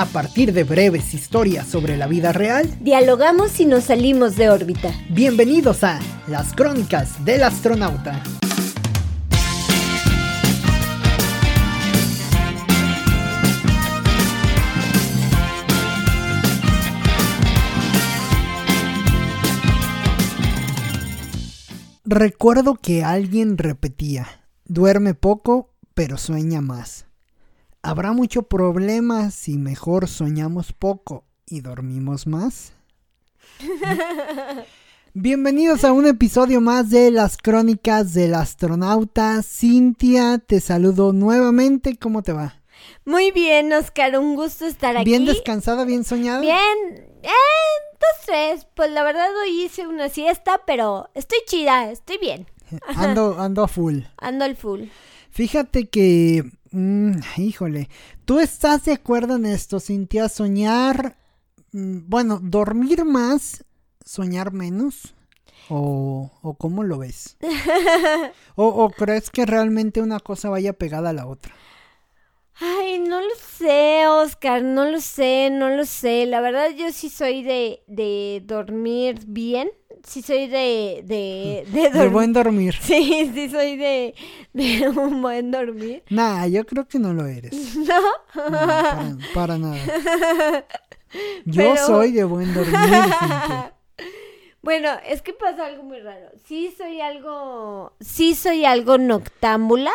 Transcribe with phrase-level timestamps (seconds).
[0.00, 4.90] A partir de breves historias sobre la vida real, dialogamos y nos salimos de órbita.
[5.10, 8.22] Bienvenidos a Las Crónicas del Astronauta.
[22.06, 24.26] Recuerdo que alguien repetía,
[24.64, 27.09] duerme poco, pero sueña más.
[27.82, 32.74] ¿Habrá mucho problema si mejor soñamos poco y dormimos más?
[35.14, 39.42] Bienvenidos a un episodio más de las crónicas del astronauta.
[39.42, 41.96] Cintia, te saludo nuevamente.
[41.96, 42.60] ¿Cómo te va?
[43.06, 45.06] Muy bien, Oscar, un gusto estar aquí.
[45.06, 46.42] ¿Bien descansada, bien soñada?
[46.42, 46.78] Bien,
[47.22, 47.30] eh,
[47.94, 48.66] dos, tres.
[48.74, 52.46] Pues la verdad hoy hice una siesta, pero estoy chida, estoy bien.
[52.94, 54.00] Ando, ando a full.
[54.18, 54.82] Ando al full.
[55.30, 57.88] Fíjate que Mm, híjole,
[58.24, 60.28] ¿tú estás de acuerdo en esto, Cintia?
[60.28, 61.16] Soñar,
[61.72, 63.64] mm, bueno, dormir más,
[64.04, 65.14] soñar menos.
[65.68, 67.36] ¿O, o cómo lo ves?
[68.56, 71.54] ¿O, ¿O crees que realmente una cosa vaya pegada a la otra?
[72.54, 76.26] Ay, no lo sé, Oscar, no lo sé, no lo sé.
[76.26, 79.70] La verdad yo sí soy de, de dormir bien.
[80.04, 81.02] Sí soy de...
[81.04, 82.74] De, de, buen dormir.
[82.82, 84.14] Sí, sí soy de,
[84.52, 86.02] de un buen dormir.
[86.10, 87.76] Nah, yo creo que no lo eres.
[87.76, 89.18] ¿No?
[89.34, 89.78] para, nada.
[91.44, 92.78] Yo soy de buen dormir.
[94.62, 96.30] Bueno, es que pasa algo muy raro.
[96.44, 97.94] Sí soy algo...
[98.00, 99.92] Sí soy algo noctámbula.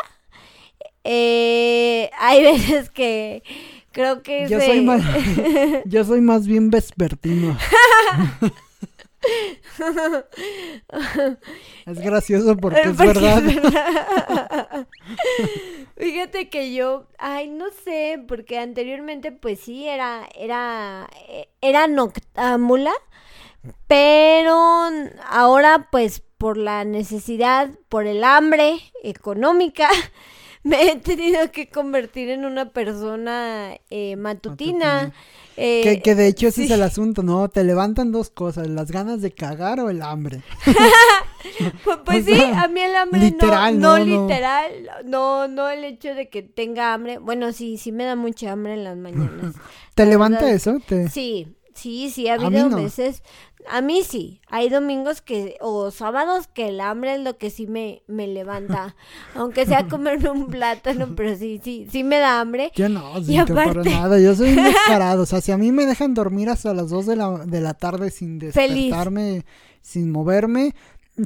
[1.03, 3.43] Eh, hay veces que
[3.91, 5.01] creo que yo soy más
[5.85, 7.55] yo soy más bien vespertino
[11.85, 13.44] es gracioso porque, es, verdad.
[15.97, 21.09] Fíjate que yo, ay, no sé, porque anteriormente pues sí era era
[21.61, 22.91] era noctámbula,
[23.88, 24.89] pero
[25.27, 29.89] ahora pues por la necesidad, por el hambre económica,
[30.65, 35.13] me he tenido que convertir en una persona eh, matutina.
[35.57, 37.47] Eh, que, de hecho ese es el asunto, ¿no?
[37.49, 40.41] Te levantan dos cosas, las ganas de cagar o el hambre.
[41.83, 44.71] pues, pues sí, a mí el hambre literal, no, no, literal,
[45.05, 47.19] no, no el hecho de que tenga hambre.
[47.19, 49.53] Bueno, sí, sí me da mucha hambre en las mañanas.
[49.93, 50.79] ¿Te levanta eso?
[51.11, 53.22] Sí, sí, sí, ha habido veces.
[53.69, 57.68] A mí sí, hay domingos que, o sábados que el hambre es lo que sí
[57.68, 58.96] me, me levanta.
[59.36, 62.72] Aunque sea comerme un plátano, pero sí, sí, sí me da hambre.
[62.75, 65.24] Yo no, y para nada, yo soy descarado.
[65.24, 67.74] o sea, si a mí me dejan dormir hasta las 2 de la, de la
[67.74, 69.46] tarde sin despertarme,
[69.81, 70.74] sin moverme,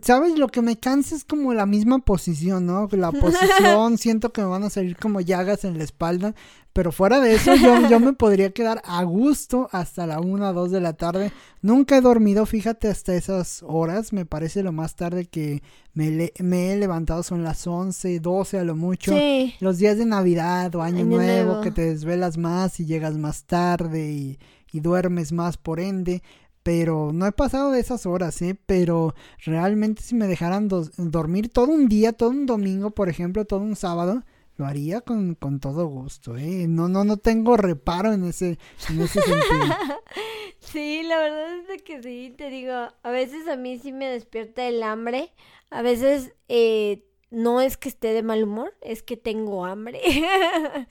[0.04, 0.38] ¿Sabes?
[0.38, 2.88] Lo que me cansa es como la misma posición, ¿no?
[2.92, 6.36] La posición, siento que me van a salir como llagas en la espalda.
[6.74, 10.70] Pero fuera de eso, yo, yo me podría quedar a gusto hasta la una, dos
[10.70, 11.32] de la tarde.
[11.64, 14.14] Nunca he dormido, fíjate, hasta esas horas.
[14.14, 15.64] Me parece lo más tarde que
[15.94, 19.12] me, me he levantado son las 11, 12 a lo mucho.
[19.12, 19.56] Sí.
[19.60, 24.12] Los días de Navidad o Año, nuevo, que te desvelas más y llegas más tarde
[24.12, 24.40] y,
[24.72, 26.22] y duermes más por ende
[26.70, 28.56] pero no he pasado de esas horas, ¿eh?
[28.68, 33.62] Pero realmente si me dejaran dormir todo un día, todo un domingo, por ejemplo, todo
[33.62, 34.22] un sábado,
[34.56, 36.68] lo haría con, con todo gusto, ¿eh?
[36.68, 39.66] No, no, no tengo reparo en ese, en ese sentido.
[40.60, 44.68] sí, la verdad es que sí, te digo, a veces a mí sí me despierta
[44.68, 45.34] el hambre,
[45.72, 50.02] a veces eh, no es que esté de mal humor, es que tengo hambre.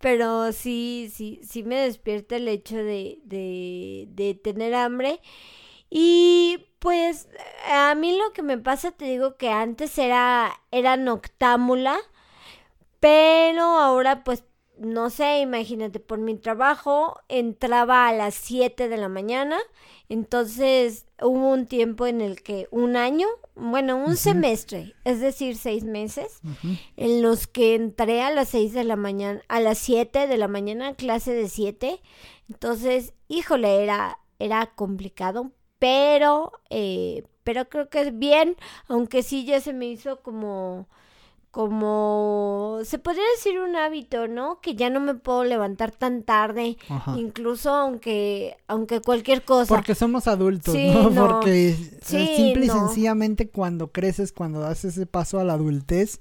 [0.00, 5.20] Pero sí, sí, sí me despierta el hecho de, de, tener hambre.
[5.90, 7.28] Y pues
[7.70, 11.96] a mí lo que me pasa, te digo que antes era, era noctámula,
[13.00, 14.44] pero ahora pues
[14.78, 19.58] no sé, imagínate, por mi trabajo entraba a las 7 de la mañana,
[20.08, 25.84] entonces hubo un tiempo en el que un año, bueno, un semestre, es decir, seis
[25.84, 26.40] meses,
[26.96, 30.48] en los que entré a las 6 de la mañana, a las 7 de la
[30.48, 32.00] mañana, clase de 7,
[32.48, 38.56] entonces, híjole, era, era complicado, pero, eh, pero creo que es bien,
[38.88, 40.88] aunque sí ya se me hizo como
[41.54, 44.58] como se podría decir un hábito, ¿no?
[44.60, 46.76] Que ya no me puedo levantar tan tarde,
[47.16, 49.72] incluso aunque aunque cualquier cosa.
[49.72, 50.74] Porque somos adultos,
[51.12, 51.28] ¿no?
[51.28, 56.18] Porque simple y sencillamente cuando creces, cuando das ese paso a la adultez,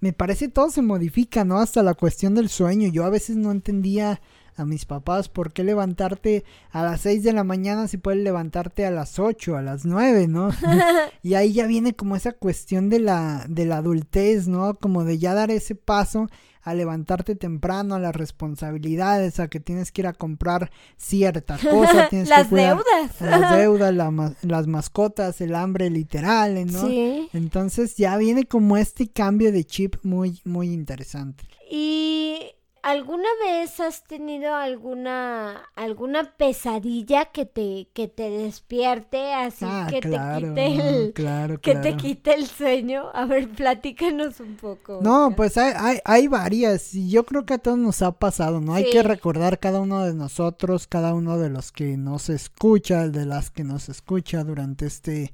[0.00, 1.60] me parece todo se modifica, ¿no?
[1.60, 2.90] Hasta la cuestión del sueño.
[2.90, 4.20] Yo a veces no entendía
[4.56, 8.86] a mis papás, ¿por qué levantarte a las 6 de la mañana si puedes levantarte
[8.86, 10.50] a las 8, a las 9, ¿no?
[11.22, 14.74] y ahí ya viene como esa cuestión de la, de la adultez, ¿no?
[14.74, 16.28] Como de ya dar ese paso
[16.64, 22.08] a levantarte temprano, a las responsabilidades, a que tienes que ir a comprar cierta cosa,
[22.10, 23.94] tienes las que deudas, las deudas,
[24.42, 26.86] las mascotas, el hambre literal, ¿no?
[26.86, 27.28] Sí.
[27.34, 31.44] Entonces ya viene como este cambio de chip muy, muy interesante.
[31.70, 32.54] Y
[32.84, 40.02] ¿Alguna vez has tenido alguna alguna pesadilla que te que te despierte así ah, que
[40.02, 43.04] te quite el que te quite el sueño?
[43.14, 45.00] A ver, platícanos un poco.
[45.02, 48.60] No, pues hay, hay, hay varias y yo creo que a todos nos ha pasado,
[48.60, 48.74] ¿no?
[48.74, 53.24] Hay que recordar cada uno de nosotros, cada uno de los que nos escucha, de
[53.24, 55.32] las que nos escucha durante este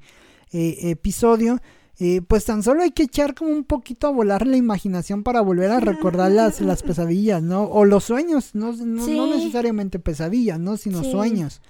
[0.53, 1.61] eh, episodio
[2.03, 5.43] eh, pues tan solo hay que echar como un poquito a volar la imaginación para
[5.43, 7.65] volver a recordar las, las pesadillas, ¿no?
[7.65, 10.79] O los sueños, no, no, necesariamente pesadillas, ¿no?
[10.79, 11.61] Sino sueños.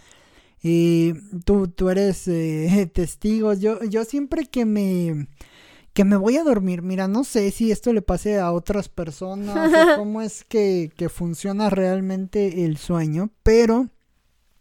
[0.63, 3.55] Y tú, tú eres eh, testigo.
[3.55, 5.27] Yo, yo siempre que me
[5.95, 9.73] que me voy a dormir, mira, no sé si esto le pase a otras personas
[9.73, 13.89] o cómo es que, que funciona realmente el sueño, pero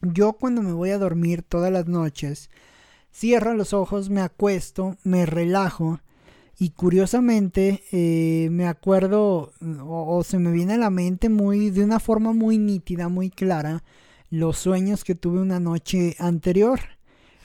[0.02, 2.50] yo cuando me voy a dormir todas las noches,
[3.20, 6.00] Cierro los ojos, me acuesto, me relajo
[6.58, 9.52] y curiosamente eh, me acuerdo
[9.86, 13.84] o, se me viene a la mente muy de una forma muy nítida, muy clara
[14.30, 16.80] los sueños que tuve una noche anterior.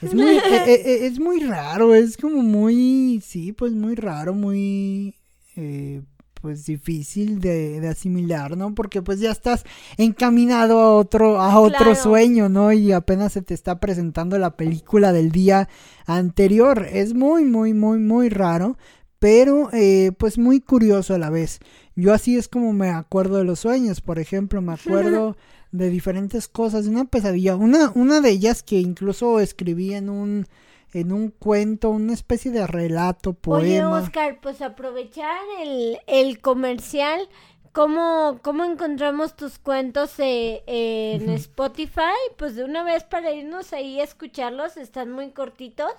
[0.01, 4.33] Es muy, e, e, e, es muy raro, es como muy, sí, pues muy raro,
[4.33, 5.15] muy
[5.57, 6.03] eh,
[6.45, 8.75] pues difícil de, de, asimilar, ¿no?
[8.75, 9.63] Porque pues ya estás
[9.97, 12.71] encaminado a otro, a otro sueño, ¿no?
[12.71, 15.69] Y apenas se te está presentando la película del día
[16.05, 16.85] anterior.
[16.91, 18.77] Es muy, muy, muy, muy raro,
[19.17, 21.57] pero eh, pues muy curioso a la vez.
[21.95, 25.35] Yo así es como me acuerdo de los sueños, por ejemplo, me acuerdo
[25.71, 30.45] de diferentes cosas, de una pesadilla, una, una de ellas que incluso escribí en un
[30.95, 33.89] en un cuento, una especie de relato, poema.
[33.89, 37.27] Oye, Oscar, pues aprovechar el, el comercial.
[37.73, 42.15] ¿Cómo, ¿Cómo encontramos tus cuentos eh, en Spotify?
[42.37, 45.91] Pues de una vez para irnos ahí a escucharlos, están muy cortitos.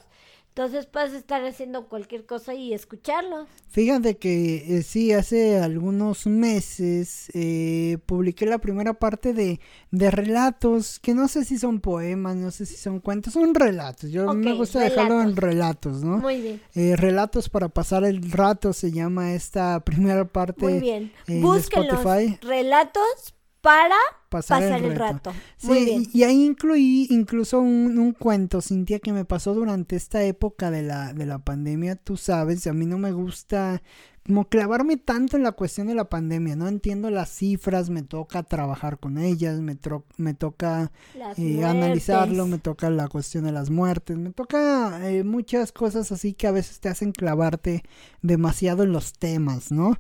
[0.57, 3.47] Entonces puedes estar haciendo cualquier cosa y escucharlo.
[3.69, 9.61] Fíjate que eh, sí, hace algunos meses eh, publiqué la primera parte de,
[9.91, 14.11] de, relatos, que no sé si son poemas, no sé si son cuentos, son relatos.
[14.11, 16.17] Yo me gusta dejarlo en relatos, ¿no?
[16.17, 16.63] Muy bien.
[16.75, 20.65] Eh, relatos para pasar el rato se llama esta primera parte.
[20.65, 21.13] Muy bien.
[21.27, 22.39] Spotify.
[22.41, 23.36] relatos
[23.67, 23.97] para
[24.29, 25.33] pasar, el, rato.
[25.57, 30.71] Sí, y ahí incluí incluso un, un, cuento, Cintia, que me pasó durante esta época
[30.71, 31.97] de la, de la pandemia.
[31.97, 33.83] Tú sabes, a mí no me gusta
[34.25, 38.43] como clavarme tanto en la cuestión de la pandemia, no entiendo las cifras, me toca
[38.43, 39.79] trabajar con ellas, me,
[40.17, 40.91] me toca
[41.37, 46.33] eh, analizarlo, me toca la cuestión de las muertes, me toca eh, muchas cosas así
[46.33, 47.85] que a veces te hacen clavarte
[48.21, 49.97] demasiado en los temas, ¿no?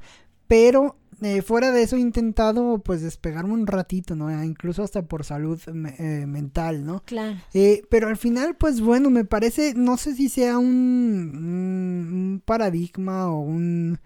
[0.46, 4.28] Pero eh, fuera de eso he intentado pues despegarme un ratito, ¿no?
[4.28, 7.02] Ah, incluso hasta por salud eh, mental, ¿no?
[7.04, 7.38] Claro.
[7.54, 13.30] Eh, pero al final pues bueno, me parece, no sé si sea un, un paradigma
[13.30, 13.98] o un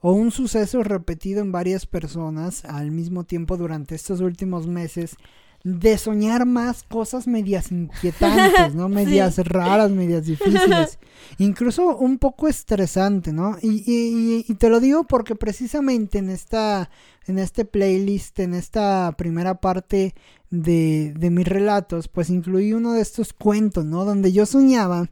[0.00, 5.16] o un suceso repetido en varias personas al mismo tiempo durante estos últimos meses
[5.64, 8.88] de soñar más cosas medias inquietantes, ¿no?
[8.88, 10.98] Medias raras, medias difíciles.
[11.38, 13.56] Incluso un poco estresante, ¿no?
[13.62, 16.90] Y, y, y, te lo digo porque precisamente en esta,
[17.26, 20.14] en este playlist, en esta primera parte
[20.50, 24.04] de, de mis relatos, pues incluí uno de estos cuentos, ¿no?
[24.04, 25.08] Donde yo soñaba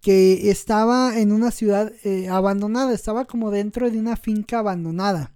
[0.00, 5.33] que estaba en una ciudad eh, abandonada, estaba como dentro de una finca abandonada.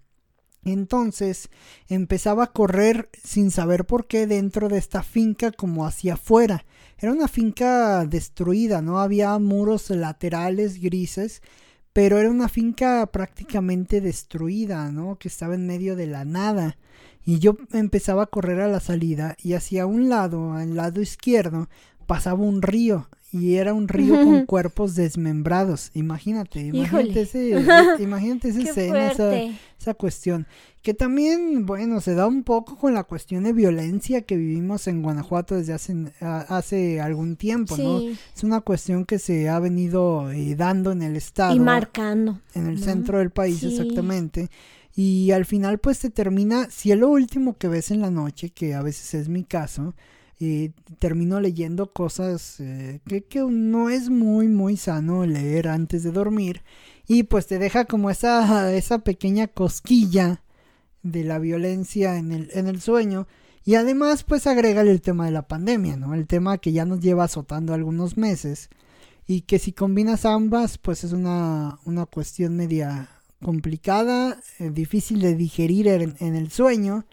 [0.73, 1.51] Entonces
[1.89, 6.65] empezaba a correr sin saber por qué dentro de esta finca como hacia afuera.
[6.99, 11.43] Era una finca destruida, no había muros laterales grises,
[11.93, 15.19] pero era una finca prácticamente destruida, ¿no?
[15.19, 16.77] Que estaba en medio de la nada.
[17.25, 21.69] Y yo empezaba a correr a la salida y hacia un lado, al lado izquierdo,
[22.07, 25.91] pasaba un río y era un río con cuerpos desmembrados.
[25.95, 27.65] Imagínate, imagínate ese,
[27.99, 29.13] imagínate esa escena,
[29.79, 30.47] esa, cuestión.
[30.83, 35.03] Que también, bueno, se da un poco con la cuestión de violencia que vivimos en
[35.03, 38.01] Guanajuato desde hace, hace algún tiempo, ¿no?
[38.01, 41.55] Es una cuestión que se ha venido eh, dando en el estado.
[41.55, 42.41] Y marcando.
[42.55, 44.49] En el centro del país, exactamente.
[44.97, 48.51] Y al final, pues se termina, si es lo último que ves en la noche,
[48.51, 49.95] que a veces es mi caso,
[50.39, 56.13] y termino leyendo cosas eh, que, que, no es muy muy sano leer antes de
[56.13, 56.63] dormir
[57.09, 60.43] y pues te deja como esa, esa pequeña cosquilla
[61.03, 63.27] de la violencia en el, en el sueño
[63.65, 66.15] Y además, pues agrega el tema de la pandemia, ¿no?
[66.15, 68.71] El tema que ya nos lleva azotando algunos meses
[69.27, 73.11] y que si combinas ambas, pues es una, una cuestión media
[73.45, 77.05] complicada, eh, difícil de digerir en, el sueño.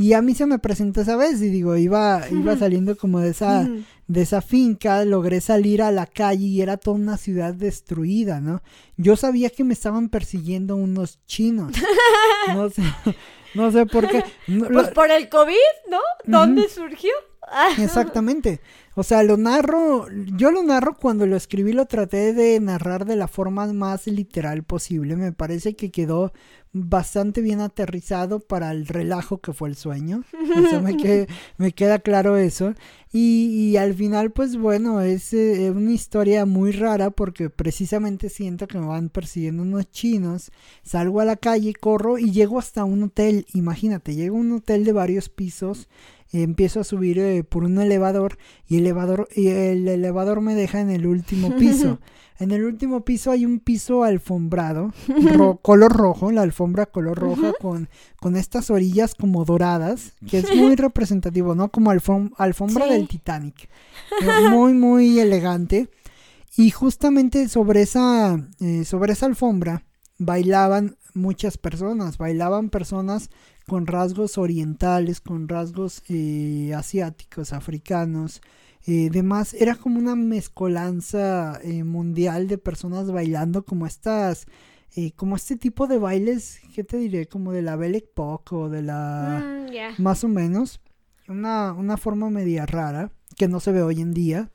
[0.00, 3.30] Y a mí se me presentó esa vez y digo, iba, iba saliendo como de
[3.30, 3.68] esa,
[4.06, 8.62] de esa finca, logré salir a la calle y era toda una ciudad destruida, ¿no?
[8.96, 11.72] Yo sabía que me estaban persiguiendo unos chinos.
[12.54, 12.82] No sé,
[13.54, 14.24] no sé por qué.
[14.72, 15.54] Pues por el COVID,
[15.90, 15.98] ¿no?
[16.24, 17.10] ¿Dónde surgió?
[17.78, 18.60] Exactamente.
[18.98, 23.14] O sea, lo narro, yo lo narro cuando lo escribí, lo traté de narrar de
[23.14, 25.14] la forma más literal posible.
[25.14, 26.32] Me parece que quedó
[26.72, 30.24] bastante bien aterrizado para el relajo que fue el sueño.
[30.32, 30.96] O sea, me,
[31.58, 32.74] me queda claro eso.
[33.12, 38.78] Y, al final, pues bueno, es eh, una historia muy rara porque precisamente siento que
[38.78, 40.50] me van persiguiendo unos chinos.
[40.82, 43.46] Salgo a la calle, corro y llego hasta un hotel.
[43.54, 45.88] Imagínate, llego a un hotel de varios pisos
[46.32, 50.80] empiezo a subir eh, por un elevador y el elevador, y el elevador me deja
[50.80, 51.98] en el último piso.
[52.38, 54.92] en el último piso hay un piso alfombrado,
[55.62, 57.88] color rojo, la alfombra color roja con,
[58.20, 61.70] con estas orillas como doradas, que es muy representativo, ¿no?
[61.70, 63.68] Como alfombra del Titanic.
[64.50, 65.88] muy, muy elegante.
[66.56, 69.84] Y justamente sobre esa, eh, sobre esa alfombra
[70.18, 73.30] bailaban muchas personas, bailaban personas
[73.68, 78.40] con rasgos orientales, con rasgos eh, asiáticos, africanos,
[78.86, 79.52] eh, demás.
[79.52, 84.46] Era como una mezcolanza eh, mundial de personas bailando como estas,
[84.96, 87.26] eh, como este tipo de bailes, ¿qué te diré?
[87.26, 89.66] Como de la Belle Époque o de la...
[89.68, 90.80] Mm, más o menos.
[91.28, 94.50] Una, una forma media rara que no se ve hoy en día,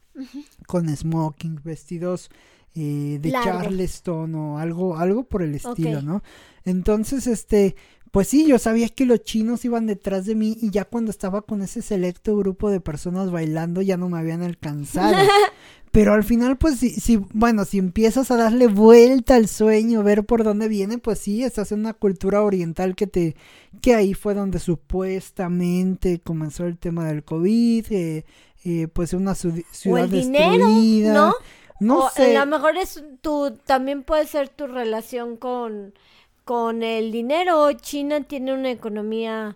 [0.65, 2.32] con smoking, vestidos
[2.74, 6.24] de Charleston o algo, algo por el estilo, ¿no?
[6.65, 7.75] Entonces, este,
[8.13, 11.41] pues sí, yo sabía que los chinos iban detrás de mí y ya cuando estaba
[11.41, 15.17] con ese selecto grupo de personas bailando ya no me habían alcanzado.
[15.91, 20.27] Pero al final, pues sí, si, bueno, si empiezas a darle vuelta al sueño, ver
[20.27, 23.36] por dónde viene, pues sí, estás en una cultura oriental que te,
[23.82, 28.25] que ahí fue donde supuestamente comenzó el tema del COVID, eh,
[28.63, 31.13] eh, pues una ciudad o el destruida.
[31.15, 31.34] ¿no?
[31.79, 32.38] No sé.
[32.38, 35.96] A lo mejor es tu, también puede ser tu relación con
[36.43, 37.71] con el dinero.
[37.73, 39.55] China tiene una economía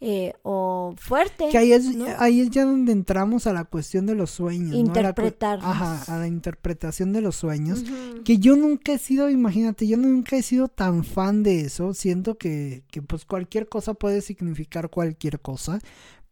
[0.00, 1.48] eh, o fuerte.
[1.50, 4.76] Que ahí es, ahí es ya donde entramos a la cuestión de los sueños.
[4.76, 5.58] Interpretar.
[5.60, 7.84] Ajá, a la interpretación de los sueños.
[8.24, 11.94] Que yo nunca he sido, imagínate, yo nunca he sido tan fan de eso.
[11.94, 15.80] Siento que, que pues cualquier cosa puede significar cualquier cosa.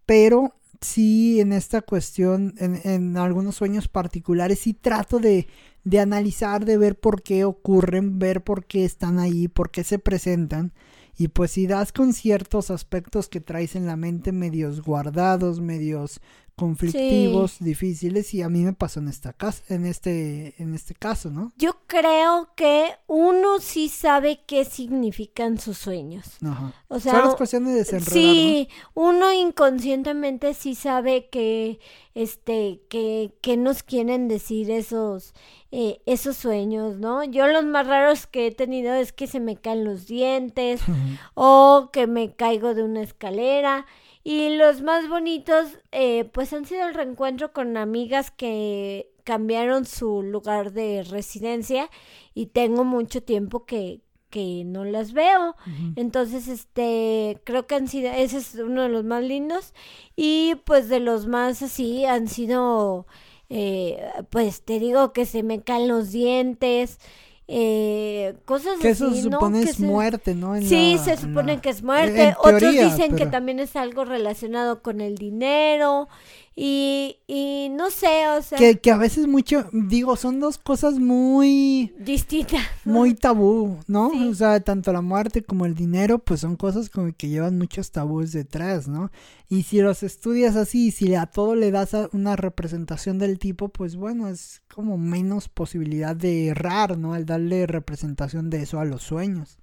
[0.04, 5.46] Pero sí, en esta cuestión, en, en algunos sueños particulares, sí trato de
[5.86, 10.00] de analizar, de ver por qué ocurren, ver por qué están ahí, por qué se
[10.00, 10.72] presentan.
[11.16, 16.20] Y pues si das con ciertos aspectos que traes en la mente medios guardados, medios
[16.56, 21.30] conflictivos, difíciles y a mí me pasó en esta casa, en este en este caso,
[21.30, 21.52] ¿no?
[21.58, 26.38] Yo creo que uno sí sabe qué significan sus sueños.
[26.42, 26.72] Ajá.
[26.88, 31.78] O sea, son las cuestiones de desenredar, Sí, uno inconscientemente sí sabe que
[32.14, 35.34] este que que nos quieren decir esos
[35.72, 37.22] eh, esos sueños, ¿no?
[37.22, 40.80] Yo los más raros que he tenido es que se me caen los dientes
[41.34, 43.84] o que me caigo de una escalera
[44.28, 50.20] y los más bonitos, eh, pues han sido el reencuentro con amigas que cambiaron su
[50.20, 51.88] lugar de residencia
[52.34, 55.54] y tengo mucho tiempo que, que no las veo.
[55.94, 59.74] Entonces, este, creo que han sido, ese es uno de los más lindos.
[60.16, 63.06] Y pues de los más así han sido,
[63.48, 66.98] eh, pues te digo que se me caen los dientes
[67.48, 70.56] eh, cosas que eso se supone es muerte, ¿no?
[70.60, 72.34] sí, se supone que es muerte.
[72.38, 76.08] Otros dicen que también es algo relacionado con el dinero
[76.58, 78.56] y, y no sé, o sea...
[78.56, 81.92] Que, que a veces mucho, digo, son dos cosas muy...
[81.98, 82.62] Distintas.
[82.86, 84.08] Muy tabú, ¿no?
[84.30, 87.90] O sea, tanto la muerte como el dinero, pues son cosas como que llevan muchos
[87.90, 89.10] tabúes detrás, ¿no?
[89.50, 93.96] Y si los estudias así, si a todo le das una representación del tipo, pues
[93.96, 97.12] bueno, es como menos posibilidad de errar, ¿no?
[97.12, 99.58] Al darle representación de eso a los sueños.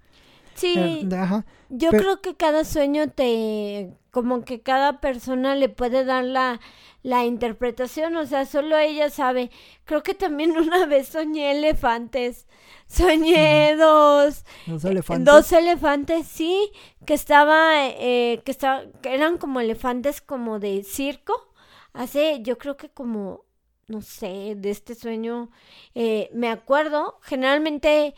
[0.56, 6.24] Sí, eh, yo creo que cada sueño te, como que cada persona le puede dar
[6.24, 6.60] la,
[7.02, 9.50] la interpretación, o sea, solo ella sabe.
[9.86, 12.48] Creo que también una vez soñé elefantes,
[12.88, 16.72] soñé dos, dos elefantes, dos elefantes, sí,
[17.06, 21.54] que estaba, eh, que estaba, que eran como elefantes como de circo,
[21.94, 23.46] hace, yo creo que como,
[23.88, 25.50] no sé, de este sueño,
[25.96, 28.14] eh, me acuerdo, generalmente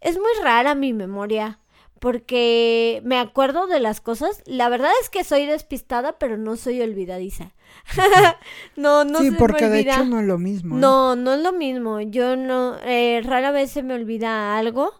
[0.00, 1.58] es muy rara mi memoria
[2.00, 4.42] porque me acuerdo de las cosas.
[4.46, 7.52] La verdad es que soy despistada, pero no soy olvidadiza.
[8.76, 10.76] no, no sí, porque de hecho no es lo mismo.
[10.76, 10.80] ¿eh?
[10.80, 12.00] No, no es lo mismo.
[12.00, 14.92] Yo no, eh, rara vez se me olvida algo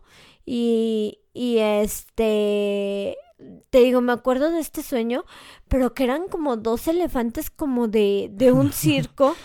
[0.44, 3.16] y, y este,
[3.70, 5.24] te digo, me acuerdo de este sueño,
[5.68, 9.36] pero que eran como dos elefantes como de, de un circo.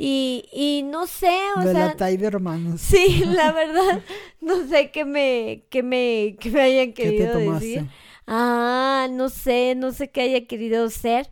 [0.00, 1.96] Y, y no sé, o de sea.
[1.98, 2.80] la de hermanos.
[2.80, 4.00] Sí, la verdad,
[4.40, 7.84] no sé qué me, qué me, qué me hayan querido decir.
[8.24, 11.28] Ah, no sé, no sé qué haya querido ser.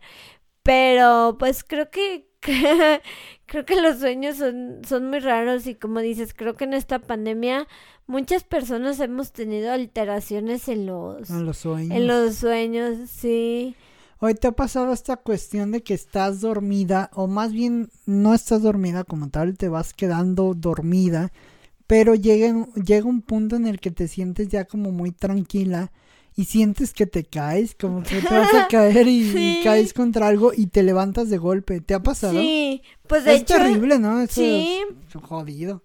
[0.63, 2.27] Pero pues creo que
[3.45, 6.99] creo que los sueños son, son muy raros y como dices, creo que en esta
[6.99, 7.67] pandemia
[8.05, 11.95] muchas personas hemos tenido alteraciones en los, en los sueños.
[11.95, 13.75] En los sueños, sí.
[14.19, 18.63] Hoy te ha pasado esta cuestión de que estás dormida, o más bien no estás
[18.63, 21.31] dormida como tal, te vas quedando dormida,
[21.85, 25.91] pero llega, llega un punto en el que te sientes ya como muy tranquila
[26.35, 30.51] y sientes que te caes, como que te vas a caer y, caes contra algo
[30.55, 31.79] y te levantas de golpe.
[31.81, 32.39] ¿Te ha pasado?
[32.39, 34.25] Sí, pues de es terrible, ¿no?
[34.25, 34.81] sí.
[35.07, 35.83] Es jodido.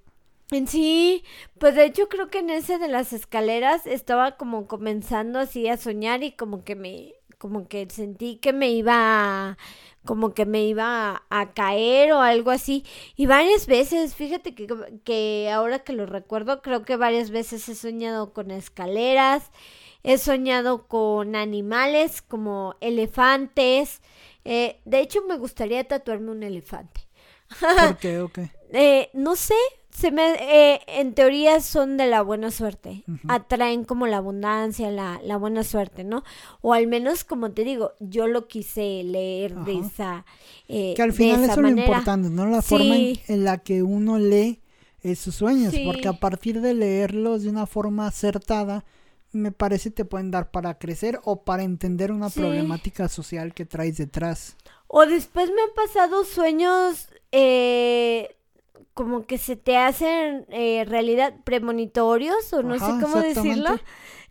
[0.66, 1.24] Sí,
[1.58, 5.78] pues de hecho creo que en ese de las escaleras estaba como comenzando así a
[5.78, 9.58] soñar y como que me como que sentí que me iba a,
[10.04, 12.84] como que me iba a, caer o algo así.
[13.16, 14.68] Y varias veces, fíjate que,
[15.02, 19.50] que ahora que lo recuerdo, creo que varias veces he soñado con escaleras,
[20.04, 24.02] he soñado con animales como elefantes.
[24.44, 27.00] Eh, de hecho, me gustaría tatuarme un elefante.
[27.58, 28.50] ¿Por qué o qué?
[28.72, 29.58] Eh, no sé,
[29.94, 35.20] se me, eh, en teoría son de la buena suerte, atraen como la abundancia, la,
[35.22, 36.24] la, buena suerte, ¿no?
[36.62, 40.24] O al menos, como te digo, yo lo quise leer de esa
[40.66, 42.46] eh, Que al final eso es lo importante, ¿no?
[42.46, 44.60] La forma en, la que uno lee
[45.14, 48.84] sus sueños, porque a partir de leerlos de una forma acertada,
[49.30, 53.98] me parece te pueden dar para crecer o para entender una problemática social que traes
[53.98, 54.56] detrás.
[54.86, 57.08] O después me han pasado sueños...
[57.30, 58.36] Eh,
[58.94, 63.78] como que se te hacen eh, realidad premonitorios o no sé cómo decirlo.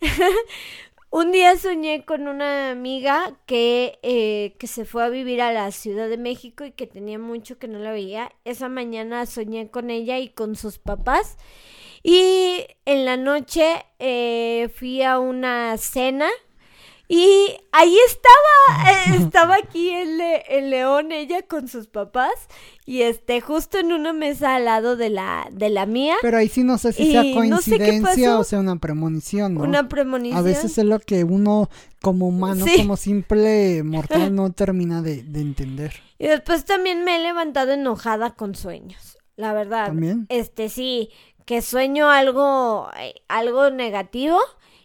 [1.14, 5.70] Un día soñé con una amiga que, eh, que se fue a vivir a la
[5.72, 8.32] Ciudad de México y que tenía mucho que no la veía.
[8.46, 11.38] Esa mañana soñé con ella y con sus papás.
[12.02, 16.30] Y en la noche eh, fui a una cena
[17.14, 22.32] y ahí estaba, eh, estaba aquí el, el, león, ella con sus papás,
[22.86, 26.16] y este, justo en una mesa al lado de la, de la mía.
[26.22, 29.64] Pero ahí sí no sé si sea coincidencia o sea una premonición, ¿no?
[29.64, 30.40] Una premonición.
[30.40, 31.70] A veces es lo que uno,
[32.02, 35.94] como humano, como simple mortal, no termina de, de entender.
[36.18, 39.88] Y después también me he levantado enojada con sueños, la verdad.
[39.88, 40.28] ¿También?
[40.30, 41.10] Este, sí,
[41.44, 44.40] que sueño algo, eh, algo negativo,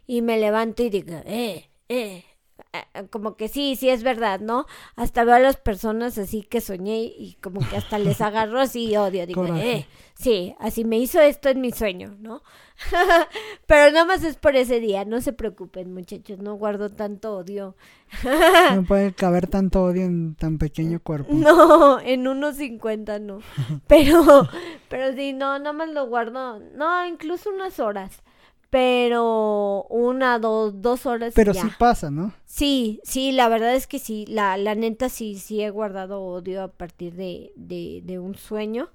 [0.09, 2.25] y me levanto y digo, eh eh,
[2.73, 4.67] eh, como que sí, sí es verdad, ¿no?
[4.97, 8.97] Hasta veo a las personas así que soñé y como que hasta les agarro así
[8.97, 12.43] odio, digo, eh, sí, así me hizo esto en mi sueño, ¿no?
[13.67, 17.77] Pero nada más es por ese día, no se preocupen muchachos, no guardo tanto odio.
[18.75, 21.33] no puede caber tanto odio en tan pequeño cuerpo.
[21.33, 23.41] No, en unos 50 no.
[23.87, 24.49] Pero,
[24.89, 28.23] pero sí, no, nada más lo guardo, no, incluso unas horas
[28.71, 31.33] pero una, dos, dos horas.
[31.35, 32.33] Pero sí pasa, ¿no?
[32.45, 36.63] Sí, sí, la verdad es que sí, la, la neta sí, sí he guardado odio
[36.63, 38.91] a partir de, de, de un sueño.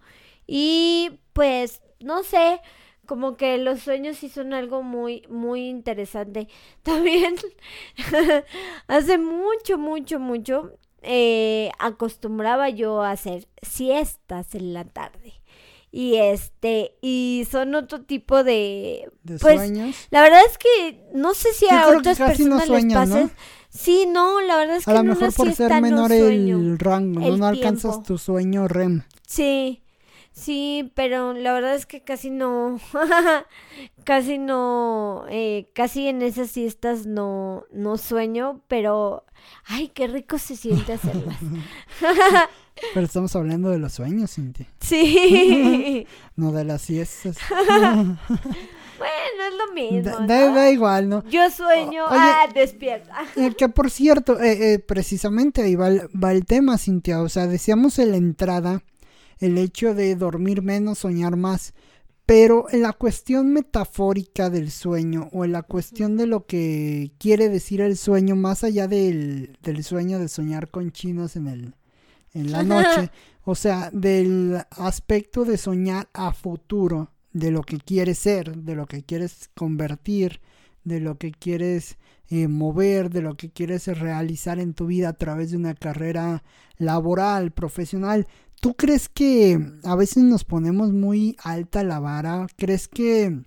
[0.47, 2.59] Y pues, no sé,
[3.05, 6.47] como que los sueños sí son algo muy, muy interesante.
[6.83, 7.35] También,
[8.87, 15.40] hace mucho, mucho, mucho, eh, acostumbraba yo a hacer siestas en la tarde
[15.91, 19.95] y este y son otro tipo de, ¿De pues, sueños.
[20.09, 23.29] La verdad es que no sé si a otras personas les pasa.
[23.69, 27.45] Sí, no, la verdad es que a lo mejor por ser menor el rango, no,
[27.45, 29.03] alcanzas tu sueño REM.
[29.27, 29.81] Sí.
[30.33, 32.79] Sí, pero la verdad es que casi no,
[34.05, 39.25] casi no, eh, casi en esas siestas no, no sueño, pero,
[39.65, 41.37] ay, qué rico se siente hacerlas.
[42.93, 44.67] Pero estamos hablando de los sueños, Cintia.
[44.79, 46.07] Sí.
[46.35, 47.37] no de las siestas.
[47.49, 48.17] bueno,
[48.99, 50.27] es lo mismo.
[50.27, 51.23] Da, igual, ¿no?
[51.29, 53.13] Yo sueño, ah, despierta.
[53.35, 57.21] Eh, que por cierto, eh, eh, precisamente ahí va el, va el tema, Cintia.
[57.21, 58.83] O sea, decíamos en la entrada
[59.39, 61.73] el hecho de dormir menos, soñar más.
[62.25, 67.49] Pero en la cuestión metafórica del sueño o en la cuestión de lo que quiere
[67.49, 71.73] decir el sueño, más allá del, del sueño de soñar con chinos en el,
[72.33, 73.11] en la noche.
[73.43, 78.85] o sea, del aspecto de soñar a futuro, de lo que quieres ser, de lo
[78.85, 80.41] que quieres convertir,
[80.83, 81.97] de lo que quieres
[82.29, 86.43] eh, mover, de lo que quieres realizar en tu vida a través de una carrera
[86.77, 88.27] laboral, profesional.
[88.59, 92.47] ¿Tú crees que a veces nos ponemos muy alta la vara?
[92.57, 93.41] ¿Crees que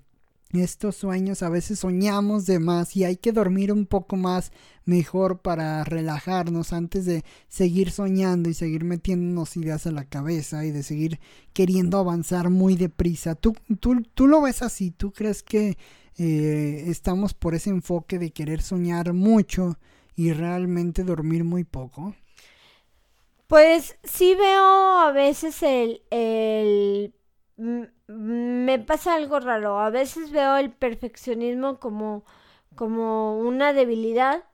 [0.56, 4.52] estos sueños a veces soñamos de más y hay que dormir un poco más
[4.84, 10.70] mejor para relajarnos antes de seguir soñando y seguir metiéndonos ideas a la cabeza y
[10.70, 11.20] de seguir
[11.52, 13.34] queriendo avanzar muy deprisa.
[13.34, 14.90] ¿Tú, tú, tú lo ves así?
[14.90, 15.76] ¿Tú crees que
[16.16, 19.78] eh, estamos por ese enfoque de querer soñar mucho
[20.14, 22.14] y realmente dormir muy poco?
[23.46, 27.14] Pues sí veo a veces el, el
[28.06, 29.78] me pasa algo raro.
[29.80, 32.24] A veces veo el perfeccionismo como,
[32.76, 34.44] como una debilidad,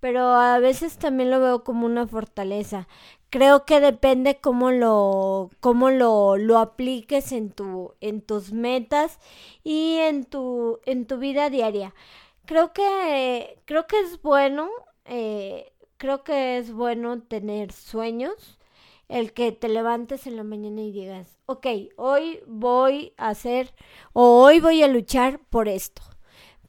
[0.00, 2.88] pero a veces también lo veo como una fortaleza.
[3.30, 9.20] Creo que depende cómo lo, cómo lo, lo apliques en tu, en tus metas
[9.62, 11.94] y en tu, en tu vida diaria.
[12.46, 14.68] Creo que, creo que es bueno,
[15.04, 18.58] eh, creo que es bueno tener sueños
[19.10, 23.74] el que te levantes en la mañana y digas, ok, hoy voy a hacer
[24.12, 26.02] o hoy voy a luchar por esto.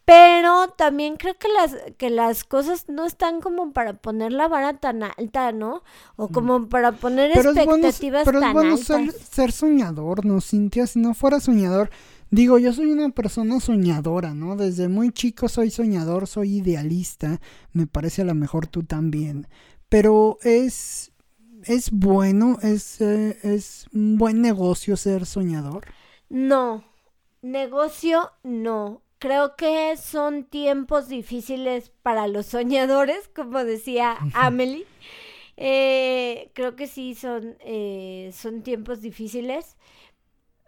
[0.04, 4.80] Pero también creo que las, que las cosas no están como para poner la vara
[4.80, 5.84] tan alta, ¿no?
[6.16, 6.32] O mm.
[6.32, 10.88] como para poner expectativas pero es bueno Ser, ser, soñador, ¿no, Cintia?
[10.88, 11.92] Si no fuera soñador,
[12.32, 14.56] digo, yo soy una persona soñadora, ¿no?
[14.56, 17.40] Desde muy chico soy soñador, soy idealista,
[17.72, 19.48] me parece a lo mejor tú también.
[19.88, 21.11] Pero es
[21.66, 22.58] ¿Es bueno?
[22.62, 25.86] ¿Es, eh, ¿Es un buen negocio ser soñador?
[26.30, 26.84] No,
[27.42, 29.02] negocio no.
[29.20, 34.88] Creo que son tiempos difíciles para los soñadores, como decía Amelie.
[35.58, 39.78] Eh, creo que sí, son, eh, son tiempos difíciles.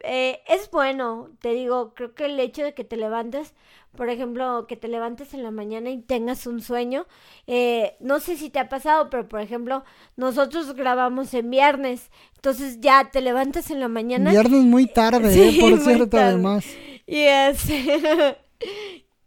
[0.00, 3.54] Eh, es bueno, te digo, creo que el hecho de que te levantes,
[3.96, 7.06] por ejemplo, que te levantes en la mañana y tengas un sueño,
[7.46, 9.84] eh, no sé si te ha pasado, pero por ejemplo,
[10.16, 14.30] nosotros grabamos en viernes, entonces ya te levantas en la mañana.
[14.30, 16.64] Viernes muy tarde, eh, por cierto, además.
[17.06, 17.64] Y es...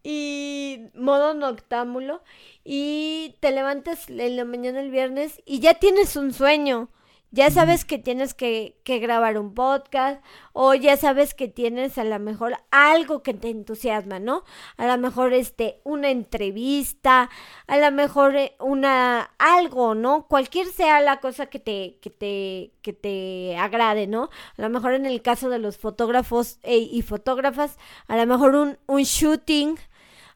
[0.03, 2.21] y modo noctámbulo
[2.63, 6.89] y te levantas en la mañana el viernes y ya tienes un sueño.
[7.31, 12.05] Ya sabes que tienes que, que, grabar un podcast o ya sabes que tienes a
[12.05, 14.43] lo mejor algo que te entusiasma, ¿no?
[14.77, 17.29] A lo mejor este una entrevista,
[17.67, 20.27] a lo mejor eh, una algo, ¿no?
[20.27, 24.29] Cualquier sea la cosa que te que te que te agrade, ¿no?
[24.57, 28.77] A lo mejor en el caso de los fotógrafos y fotógrafas, a lo mejor un,
[28.87, 29.77] un shooting,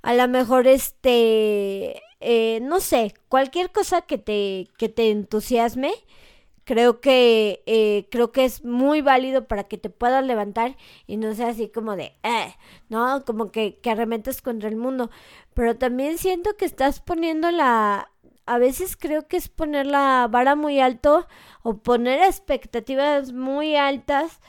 [0.02, 5.92] a lo mejor este eh, no sé, cualquier cosa que te que te entusiasme
[6.64, 11.34] creo que eh, creo que es muy válido para que te puedas levantar y no
[11.34, 12.56] sea así como de eh,
[12.90, 15.10] no como que, que arrementes contra el mundo.
[15.54, 18.12] Pero también siento que estás poniendo la
[18.46, 21.28] a veces creo que es poner la vara muy alto
[21.64, 24.40] o poner expectativas muy altas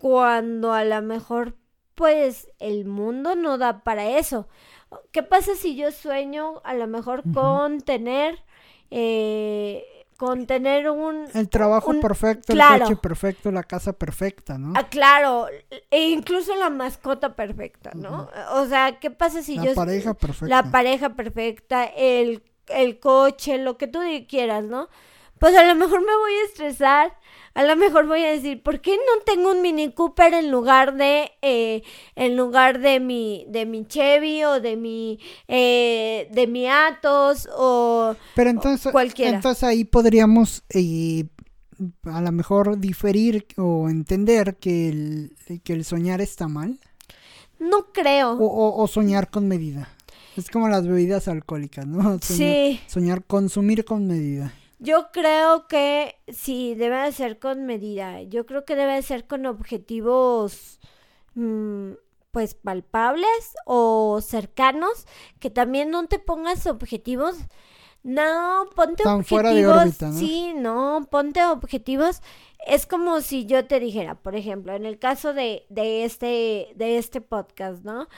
[0.00, 1.56] cuando a lo mejor
[1.94, 4.48] pues el mundo no da para eso.
[5.12, 8.38] ¿qué pasa si yo sueño a lo mejor con tener
[8.90, 9.84] eh,
[10.16, 11.26] con tener un...
[11.34, 14.72] El trabajo perfecto, el coche perfecto, la casa perfecta, ¿no?
[14.76, 15.46] Ah, claro,
[15.90, 18.28] e incluso la mascota perfecta, ¿no?
[18.52, 19.64] O sea, ¿qué pasa si yo...
[19.64, 20.46] La pareja perfecta.
[20.48, 24.88] La pareja perfecta, el, el coche, lo que tú quieras, ¿no?
[25.38, 27.16] Pues a lo mejor me voy a estresar
[27.54, 30.96] a lo mejor voy a decir, ¿por qué no tengo un Mini Cooper en lugar
[30.96, 31.82] de, eh,
[32.16, 38.16] en lugar de mi, de mi Chevy o de mi, eh, de mi Atos o,
[38.34, 39.36] Pero entonces, cualquiera?
[39.36, 41.26] Entonces ahí podríamos eh,
[42.04, 46.80] a lo mejor diferir o entender que el, que el soñar está mal.
[47.60, 48.32] No creo.
[48.32, 49.88] O, o, soñar con medida.
[50.36, 52.18] Es como las bebidas alcohólicas, ¿no?
[52.20, 52.80] sí.
[52.88, 54.52] Soñar, consumir con medida.
[54.78, 58.22] Yo creo que sí, debe de ser con medida.
[58.22, 60.80] Yo creo que debe de ser con objetivos,
[61.34, 61.92] mm,
[62.32, 65.06] pues, palpables o cercanos.
[65.40, 67.36] Que también no te pongas objetivos.
[68.04, 69.94] No, ponte objetivos.
[70.14, 72.20] Sí, no, ponte objetivos.
[72.66, 76.98] Es como si yo te dijera, por ejemplo, en el caso de, de este, de
[76.98, 78.08] este podcast, ¿no?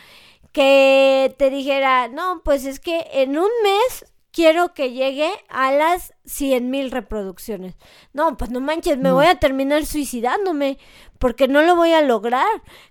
[0.51, 6.13] Que te dijera, no, pues es que en un mes quiero que llegue a las
[6.27, 7.75] 100 mil reproducciones.
[8.13, 10.77] No, pues no manches, me voy a terminar suicidándome
[11.19, 12.47] porque no lo voy a lograr.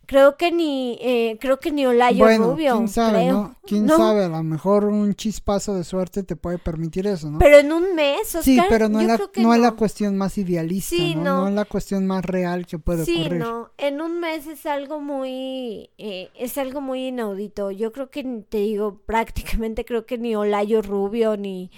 [0.05, 2.75] Creo que ni, eh, creo que ni Olayo Rubio.
[2.75, 3.55] quién sabe, ¿no?
[3.65, 7.39] Quién sabe, a lo mejor un chispazo de suerte te puede permitir eso, ¿no?
[7.39, 10.37] Pero en un mes, Oscar, Sí, pero no, es la, no, es la cuestión más
[10.37, 11.23] idealista, ¿no?
[11.23, 11.47] ¿no?
[11.47, 13.31] es la cuestión más real que puede ocurrir.
[13.31, 17.71] Sí, no, en un mes es algo muy, eh, es algo muy inaudito.
[17.71, 21.71] Yo creo que, te digo, prácticamente creo que ni Olayo Rubio, ni,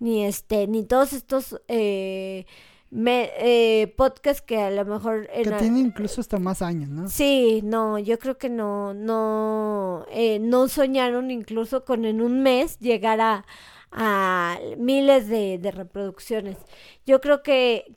[0.00, 1.60] ni este, ni todos estos...
[1.68, 2.46] Eh,
[2.94, 5.28] me, eh, podcast que a lo mejor...
[5.28, 7.08] que tiene incluso hasta más años, ¿no?
[7.08, 12.78] Sí, no, yo creo que no, no, eh, no soñaron incluso con en un mes
[12.78, 13.46] llegar a,
[13.90, 16.56] a miles de, de reproducciones.
[17.04, 17.96] Yo creo que,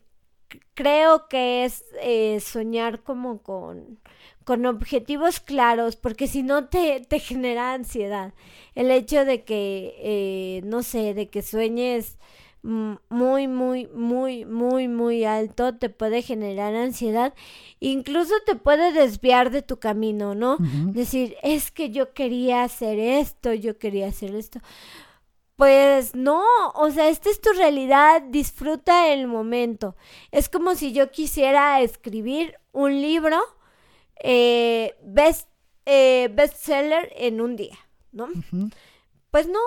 [0.74, 4.00] creo que es eh, soñar como con,
[4.42, 8.34] con objetivos claros, porque si no te, te genera ansiedad.
[8.74, 12.18] El hecho de que, eh, no sé, de que sueñes
[12.62, 17.34] muy, muy, muy, muy, muy alto, te puede generar ansiedad,
[17.80, 20.56] incluso te puede desviar de tu camino, ¿no?
[20.92, 24.60] Decir, es que yo quería hacer esto, yo quería hacer esto.
[25.56, 26.44] Pues no,
[26.74, 29.96] o sea, esta es tu realidad, disfruta el momento.
[30.30, 33.40] Es como si yo quisiera escribir un libro
[34.22, 35.48] eh, best,
[35.84, 37.76] eh, bestseller en un día,
[38.12, 38.28] ¿no?
[39.30, 39.58] Pues no,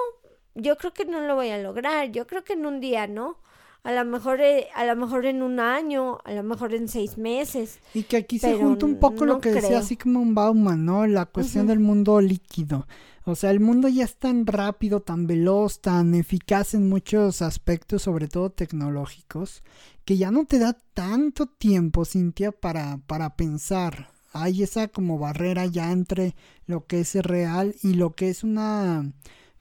[0.55, 3.37] yo creo que no lo voy a lograr, yo creo que en un día, ¿no?
[3.83, 7.17] A lo mejor, eh, a lo mejor en un año, a lo mejor en seis
[7.17, 7.79] meses.
[7.95, 11.07] Y que aquí se junta un poco lo que decía así como un Bauman, ¿no?
[11.07, 12.85] La cuestión del mundo líquido.
[13.23, 18.03] O sea, el mundo ya es tan rápido, tan veloz, tan eficaz en muchos aspectos,
[18.03, 19.63] sobre todo tecnológicos,
[20.05, 24.09] que ya no te da tanto tiempo, Cintia, para, para pensar.
[24.33, 26.35] Hay esa como barrera ya entre
[26.65, 29.11] lo que es real y lo que es una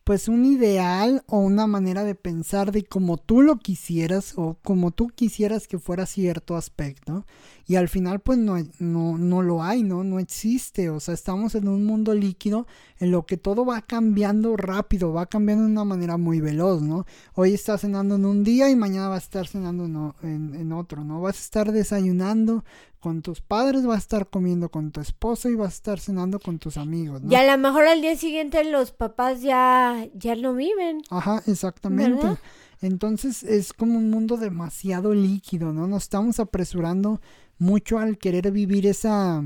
[0.04, 4.90] pues un ideal o una manera de pensar de como tú lo quisieras o como
[4.90, 7.26] tú quisieras que fuera cierto aspecto
[7.70, 10.02] y al final pues no, no, no lo hay, ¿no?
[10.02, 12.66] No existe, o sea, estamos en un mundo líquido
[12.98, 17.06] en lo que todo va cambiando rápido, va cambiando de una manera muy veloz, ¿no?
[17.36, 19.84] Hoy estás cenando en un día y mañana vas a estar cenando
[20.24, 21.20] en, en otro, ¿no?
[21.20, 22.64] Vas a estar desayunando
[22.98, 26.40] con tus padres, vas a estar comiendo con tu esposo y vas a estar cenando
[26.40, 27.30] con tus amigos, ¿no?
[27.30, 31.02] Y a lo mejor al día siguiente los papás ya, ya no viven.
[31.08, 32.36] Ajá, exactamente.
[32.82, 35.86] Entonces es como un mundo demasiado líquido, ¿no?
[35.86, 37.20] Nos estamos apresurando
[37.60, 39.44] mucho al querer vivir esa,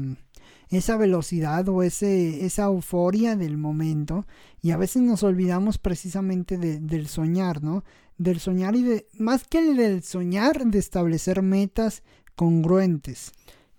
[0.70, 4.27] esa velocidad o ese, esa euforia del momento.
[4.62, 7.85] Y a veces nos olvidamos precisamente del soñar, ¿no?
[8.16, 12.03] Del soñar y de, más que el del soñar, de establecer metas
[12.37, 13.33] congruentes,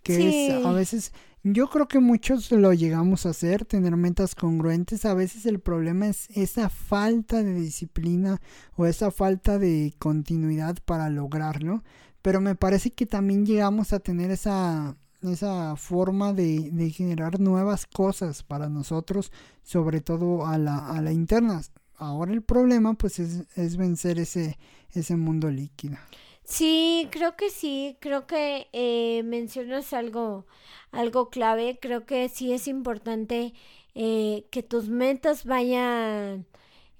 [0.03, 5.05] que es a veces, yo creo que muchos lo llegamos a hacer, tener metas congruentes,
[5.05, 8.41] a veces el problema es esa falta de disciplina
[8.75, 11.83] o esa falta de continuidad para lograrlo
[12.25, 18.41] pero me parece que también llegamos a tener esa, esa forma de, generar nuevas cosas
[18.41, 21.61] para nosotros, sobre todo a la, a la interna.
[21.97, 24.57] Ahora el problema pues es, es vencer ese,
[24.95, 25.97] ese mundo líquido.
[26.43, 30.47] Sí, creo que sí, creo que eh, mencionas algo,
[30.91, 33.53] algo clave, creo que sí es importante
[33.93, 36.47] eh, que tus metas vayan,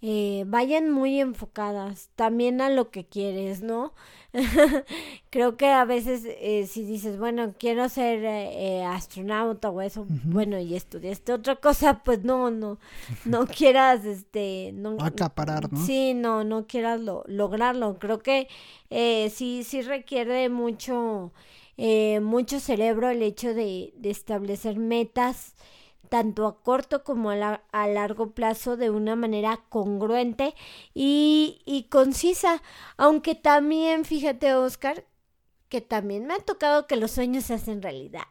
[0.02, 3.94] eh, vayan muy enfocadas también a lo que quieres, ¿no?
[5.30, 10.60] creo que a veces eh, si dices, bueno, quiero ser eh, astronauta o eso, bueno,
[10.60, 12.78] y estudiaste otra cosa, pues no, no,
[13.24, 14.98] no quieras, este, no.
[15.00, 15.86] Acaparar, ¿no?
[15.86, 17.98] Sí, no, no quieras lo, lograrlo.
[17.98, 18.48] Creo que
[18.90, 21.32] eh, sí, sí requiere mucho,
[22.22, 25.56] mucho cerebro el hecho de, de establecer metas
[26.10, 30.56] tanto a corto como a, a, largo plazo de una manera congruente
[30.94, 32.62] y, y concisa.
[32.98, 35.06] Aunque también, fíjate, Oscar,
[35.70, 38.22] que también me ha tocado que los sueños se hacen realidad.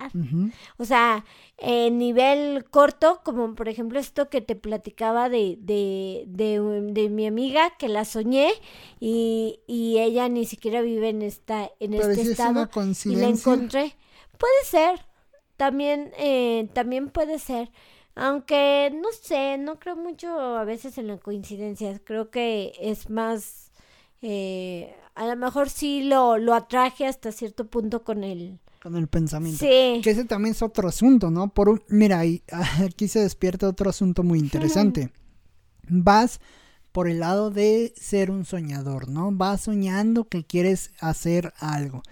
[0.78, 1.24] O sea,
[1.58, 6.60] en nivel corto, como por ejemplo esto que te platicaba de, de, de,
[6.92, 8.52] de mi amiga, que la soñé
[9.00, 12.68] y, y, ella ni siquiera vive en, esta, en este estado.
[13.04, 13.96] y la encontré.
[14.38, 15.04] Puede ser,
[15.56, 17.70] también, eh, también puede ser.
[18.16, 21.98] Aunque no sé, no creo mucho a veces en la coincidencia.
[22.04, 23.70] Creo que es más.
[24.22, 28.60] Eh, a lo mejor sí lo, lo atraje hasta cierto punto con el.
[28.82, 29.58] Con el pensamiento.
[29.58, 30.00] Sí.
[30.02, 31.48] Que ese también es otro asunto, ¿no?
[31.52, 32.22] Por mira,
[32.84, 35.10] aquí se despierta otro asunto muy interesante.
[35.88, 36.40] Vas
[36.92, 39.32] por el lado de ser un soñador, ¿no?
[39.32, 42.02] Vas soñando que quieres hacer algo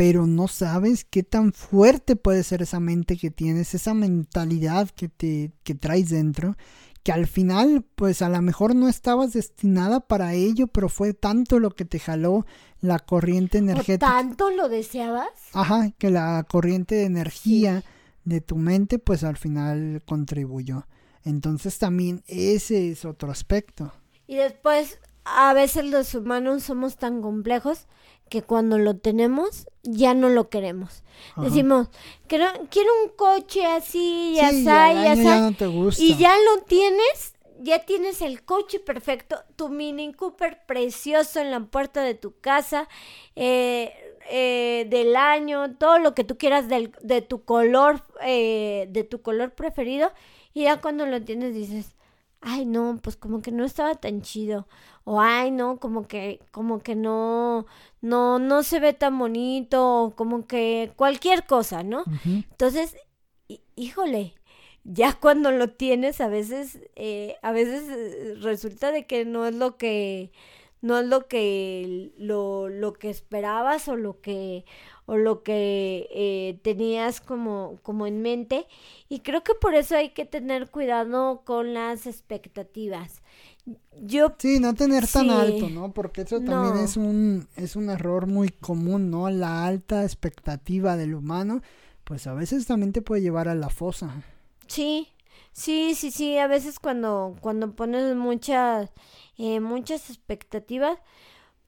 [0.00, 5.10] pero no sabes qué tan fuerte puede ser esa mente que tienes, esa mentalidad que
[5.10, 6.56] te que traes dentro,
[7.02, 11.58] que al final, pues a lo mejor no estabas destinada para ello, pero fue tanto
[11.58, 12.46] lo que te jaló
[12.80, 14.06] la corriente energética.
[14.06, 15.28] ¿Tanto lo deseabas?
[15.52, 17.84] Ajá, que la corriente de energía
[18.24, 20.86] de tu mente, pues al final contribuyó.
[21.24, 23.92] Entonces también ese es otro aspecto.
[24.26, 27.86] Y después, a veces los humanos somos tan complejos
[28.30, 31.02] que cuando lo tenemos ya no lo queremos.
[31.36, 31.88] Decimos,
[32.26, 36.02] quiero, quiero un coche así, ya sí, ya, ya, te gusta.
[36.02, 41.60] y ya lo tienes, ya tienes el coche perfecto, tu Mini Cooper precioso en la
[41.60, 42.88] puerta de tu casa,
[43.36, 43.92] eh,
[44.30, 49.20] eh, del año, todo lo que tú quieras del, de tu color, eh, de tu
[49.22, 50.10] color preferido,
[50.54, 51.94] y ya cuando lo tienes dices,
[52.40, 54.66] ay no, pues como que no estaba tan chido.
[55.04, 57.66] O ay no, como que, como que no,
[58.00, 62.04] no, no se ve tan bonito, o como que cualquier cosa, ¿no?
[62.50, 62.96] Entonces,
[63.76, 64.34] híjole,
[64.84, 69.54] ya cuando lo tienes, a veces, eh, a veces eh, resulta de que no es
[69.54, 70.32] lo que,
[70.82, 74.64] no es lo que, lo, lo que esperabas o lo que,
[75.06, 78.66] o lo que eh, tenías como, como en mente.
[79.08, 83.22] Y creo que por eso hay que tener cuidado con las expectativas.
[84.00, 85.92] Yo, sí, no tener tan alto, ¿no?
[85.92, 89.28] Porque eso también es un, es un error muy común, ¿no?
[89.30, 91.60] La alta expectativa del humano,
[92.04, 94.22] pues a veces también te puede llevar a la fosa.
[94.66, 95.08] Sí,
[95.52, 98.90] sí, sí, sí, a veces cuando, cuando pones muchas,
[99.40, 100.98] eh, muchas expectativas,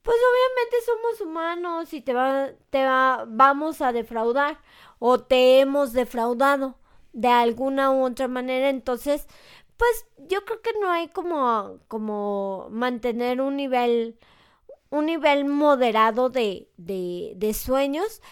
[0.03, 4.59] pues obviamente somos humanos y te va, te va, vamos a defraudar
[4.99, 6.77] o te hemos defraudado
[7.13, 9.27] de alguna u otra manera, entonces,
[9.77, 14.19] pues yo creo que no hay como, como mantener un nivel,
[14.91, 18.23] un nivel moderado de, de, de sueños,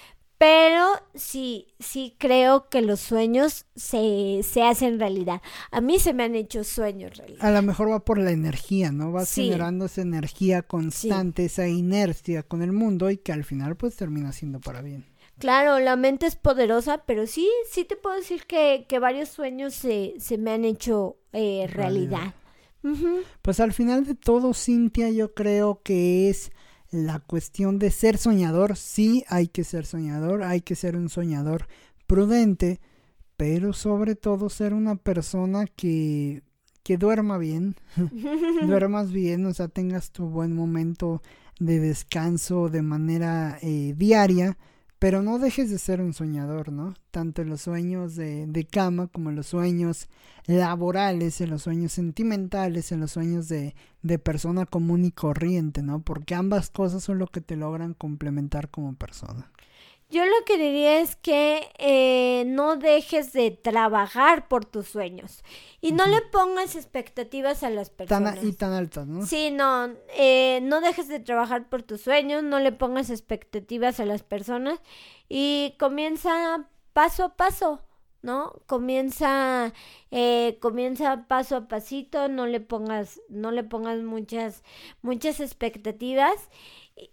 [0.41, 5.43] pero sí, sí creo que los sueños se, se hacen realidad.
[5.71, 7.45] A mí se me han hecho sueños realidad.
[7.45, 9.13] A lo mejor va por la energía, ¿no?
[9.13, 13.97] Vas generando esa energía constante, esa inercia con el mundo y que al final pues
[13.97, 15.05] termina siendo para bien.
[15.37, 19.75] Claro, la mente es poderosa, pero sí, sí te puedo decir que, que varios sueños
[19.75, 22.33] se, se me han hecho eh, realidad.
[23.43, 26.51] Pues al final de todo, Cintia, yo creo que es
[26.91, 31.67] la cuestión de ser soñador, sí hay que ser soñador, hay que ser un soñador
[32.07, 32.81] prudente,
[33.37, 36.43] pero sobre todo ser una persona que,
[36.83, 37.77] que duerma bien,
[38.67, 41.23] duermas bien, o sea, tengas tu buen momento
[41.59, 44.57] de descanso de manera eh, diaria
[45.01, 46.93] pero no dejes de ser un soñador, ¿no?
[47.11, 50.09] Tanto en los sueños de, de, cama como en los sueños
[50.47, 56.03] laborales, en los sueños sentimentales, en los sueños de, de persona común y corriente, ¿no?
[56.03, 59.51] Porque ambas cosas son lo que te logran complementar como persona.
[60.11, 65.45] Yo lo que diría es que eh, no dejes de trabajar por tus sueños
[65.81, 68.35] y no le pongas expectativas a las personas.
[68.35, 69.25] Tan, y tan altas, ¿no?
[69.25, 74.05] Sí, no, eh, no dejes de trabajar por tus sueños, no le pongas expectativas a
[74.05, 74.81] las personas
[75.29, 77.81] y comienza paso a paso.
[78.23, 78.53] ¿No?
[78.67, 79.73] Comienza,
[80.11, 84.63] eh, comienza paso a pasito, no le pongas, no le pongas muchas,
[85.03, 86.49] muchas expectativas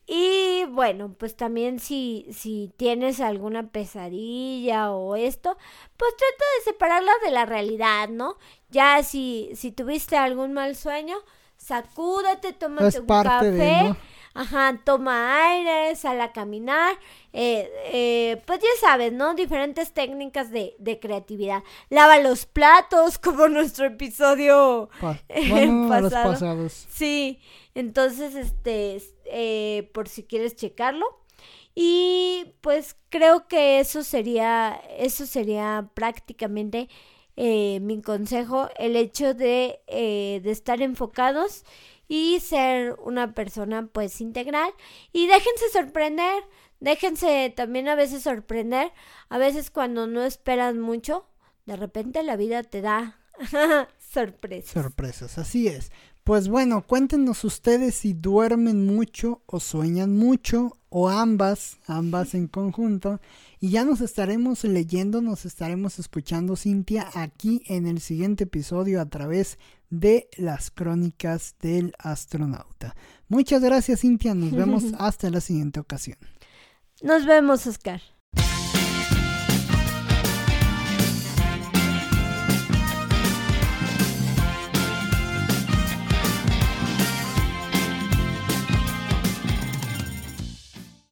[0.06, 5.58] y bueno, pues también si, si tienes alguna pesadilla o esto,
[5.96, 8.38] pues trata de separarla de la realidad, ¿no?
[8.70, 11.18] Ya si, si tuviste algún mal sueño,
[11.56, 13.96] sacúdate, tómate un café.
[14.38, 16.96] Ajá, toma aire, sal a caminar.
[17.34, 19.34] Eh, eh, pues ya sabes, ¿no?
[19.34, 21.64] Diferentes técnicas de, de, creatividad.
[21.90, 24.90] Lava los platos, como nuestro episodio
[25.90, 26.70] pasado.
[26.70, 27.40] Sí,
[27.74, 31.08] entonces, este, eh, por si quieres checarlo.
[31.74, 36.90] Y pues creo que eso sería, eso sería prácticamente
[37.36, 41.64] mi consejo, el hecho de, de estar enfocados
[42.08, 44.72] y ser una persona pues integral
[45.12, 46.44] y déjense sorprender,
[46.80, 48.92] déjense también a veces sorprender,
[49.30, 51.26] a veces cuando no esperas mucho,
[51.66, 53.20] de repente la vida te da
[54.00, 54.72] sorpresas.
[54.72, 55.92] Sorpresas, así es.
[56.28, 63.22] Pues bueno, cuéntenos ustedes si duermen mucho o sueñan mucho o ambas, ambas en conjunto.
[63.62, 69.06] Y ya nos estaremos leyendo, nos estaremos escuchando, Cintia, aquí en el siguiente episodio a
[69.06, 69.58] través
[69.90, 72.96] de las crónicas del astronauta.
[73.28, 74.34] Muchas gracias, Cintia.
[74.34, 76.18] Nos vemos hasta la siguiente ocasión.
[77.02, 78.02] Nos vemos, Oscar.